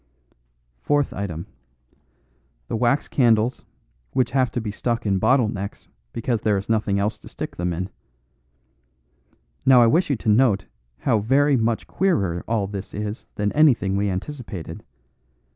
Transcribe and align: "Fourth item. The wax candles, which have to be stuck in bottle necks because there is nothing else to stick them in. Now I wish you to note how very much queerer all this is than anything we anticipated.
"Fourth 0.79 1.13
item. 1.13 1.45
The 2.69 2.75
wax 2.75 3.07
candles, 3.07 3.65
which 4.13 4.31
have 4.31 4.49
to 4.53 4.59
be 4.59 4.71
stuck 4.71 5.05
in 5.05 5.19
bottle 5.19 5.47
necks 5.47 5.87
because 6.11 6.41
there 6.41 6.57
is 6.57 6.67
nothing 6.67 6.97
else 6.97 7.19
to 7.19 7.29
stick 7.29 7.55
them 7.57 7.71
in. 7.71 7.87
Now 9.63 9.83
I 9.83 9.85
wish 9.85 10.09
you 10.09 10.15
to 10.15 10.27
note 10.29 10.65
how 11.01 11.19
very 11.19 11.55
much 11.55 11.85
queerer 11.85 12.43
all 12.47 12.65
this 12.65 12.95
is 12.95 13.27
than 13.35 13.51
anything 13.51 13.95
we 13.95 14.09
anticipated. 14.09 14.83